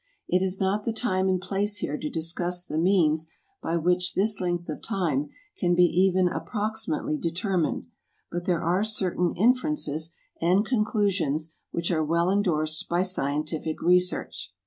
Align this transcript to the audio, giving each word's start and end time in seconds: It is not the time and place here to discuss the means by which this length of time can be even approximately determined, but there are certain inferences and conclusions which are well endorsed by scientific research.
It 0.27 0.41
is 0.41 0.59
not 0.59 0.83
the 0.83 0.93
time 0.93 1.29
and 1.29 1.39
place 1.39 1.77
here 1.77 1.95
to 1.95 2.09
discuss 2.09 2.65
the 2.65 2.79
means 2.79 3.29
by 3.61 3.77
which 3.77 4.15
this 4.15 4.41
length 4.41 4.67
of 4.67 4.81
time 4.81 5.29
can 5.55 5.75
be 5.75 5.83
even 5.83 6.27
approximately 6.27 7.19
determined, 7.19 7.85
but 8.31 8.45
there 8.45 8.63
are 8.63 8.83
certain 8.83 9.35
inferences 9.37 10.15
and 10.41 10.65
conclusions 10.65 11.53
which 11.69 11.91
are 11.91 12.03
well 12.03 12.31
endorsed 12.31 12.89
by 12.89 13.03
scientific 13.03 13.79
research. 13.83 14.51